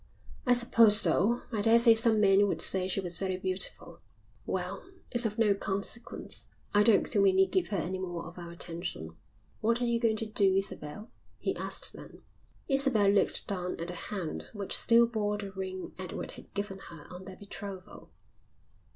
"I 0.47 0.55
suppose 0.55 0.99
so. 0.99 1.43
I 1.51 1.61
daresay 1.61 1.93
some 1.93 2.19
men 2.19 2.47
would 2.47 2.59
say 2.59 2.87
she 2.87 2.99
was 2.99 3.19
very 3.19 3.37
beautiful." 3.37 3.99
"Well, 4.47 4.83
it's 5.11 5.27
of 5.27 5.37
no 5.37 5.53
consequence. 5.53 6.47
I 6.73 6.81
don't 6.81 7.07
think 7.07 7.21
we 7.21 7.31
need 7.31 7.51
give 7.51 7.67
her 7.67 7.77
any 7.77 7.99
more 7.99 8.25
of 8.25 8.39
our 8.39 8.49
attention." 8.49 9.15
"What 9.59 9.79
are 9.79 9.85
you 9.85 9.99
going 9.99 10.15
to 10.15 10.25
do, 10.25 10.55
Isabel?" 10.55 11.11
he 11.37 11.55
asked 11.55 11.93
then. 11.93 12.23
Isabel 12.67 13.09
looked 13.11 13.45
down 13.45 13.79
at 13.79 13.89
the 13.89 13.93
hand 13.93 14.49
which 14.53 14.75
still 14.75 15.05
bore 15.05 15.37
the 15.37 15.51
ring 15.51 15.93
Edward 15.99 16.31
had 16.31 16.51
given 16.55 16.79
her 16.89 17.05
on 17.11 17.25
their 17.25 17.37
betrothal. 17.37 18.09